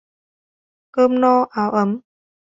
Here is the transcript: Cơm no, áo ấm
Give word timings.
Cơm 0.91 1.21
no, 1.21 1.45
áo 1.49 1.71
ấm 1.71 1.99